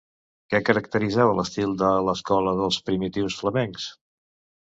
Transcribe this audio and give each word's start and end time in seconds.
Què 0.51 0.59
caracteritzava 0.69 1.35
l'estil 1.39 1.75
de 1.83 1.91
l'Escola 2.07 2.53
dels 2.61 2.79
primitius 2.89 3.39
flamencs? 3.43 3.87